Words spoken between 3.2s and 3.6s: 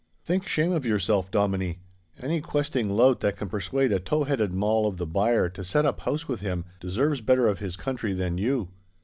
can